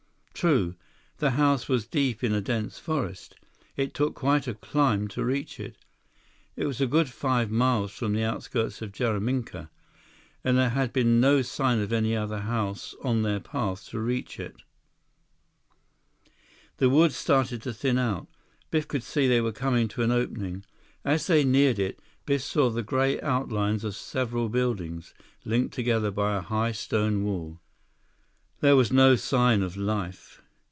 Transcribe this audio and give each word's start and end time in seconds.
True, 0.33 0.73
the 1.19 1.31
house 1.31 1.69
was 1.69 1.85
deep 1.85 2.23
in 2.23 2.33
a 2.33 2.41
dense 2.41 2.79
forest. 2.79 3.35
It 3.77 3.93
took 3.93 4.15
quite 4.15 4.47
a 4.47 4.55
climb 4.55 5.07
to 5.09 5.23
reach 5.23 5.59
it. 5.59 5.77
It 6.55 6.65
was 6.65 6.81
a 6.81 6.87
good 6.87 7.09
five 7.09 7.51
miles 7.51 7.91
from 7.91 8.13
the 8.13 8.23
outskirts 8.23 8.81
of 8.81 8.91
Jaraminka, 8.91 9.69
and 10.43 10.57
there 10.57 10.69
had 10.69 10.93
been 10.93 11.21
no 11.21 11.43
sign 11.43 11.79
of 11.79 11.93
any 11.93 12.17
other 12.17 12.39
house 12.39 12.95
on 13.03 13.21
their 13.21 13.39
path 13.39 13.85
to 13.89 13.99
reach 13.99 14.39
it. 14.39 14.55
The 16.77 16.89
woods 16.89 17.15
started 17.15 17.61
to 17.61 17.71
thin 17.73 17.99
out. 17.99 18.25
Biff 18.71 18.87
could 18.87 19.03
see 19.03 19.27
they 19.27 19.41
were 19.41 19.51
coming 19.51 19.87
to 19.89 20.01
an 20.01 20.09
opening. 20.11 20.63
As 21.05 21.27
they 21.27 21.43
neared 21.43 21.77
it, 21.77 21.99
Biff 22.25 22.41
saw 22.41 22.71
the 22.71 22.81
gray 22.81 23.21
outlines 23.21 23.83
of 23.83 23.95
several 23.95 24.49
buildings, 24.49 25.13
linked 25.45 25.75
together 25.75 26.09
by 26.09 26.35
a 26.35 26.41
high 26.41 26.71
stone 26.71 27.23
wall. 27.23 27.59
There 28.61 28.75
was 28.75 28.91
no 28.91 29.15
sign 29.15 29.63
of 29.63 29.75
life. 29.75 30.39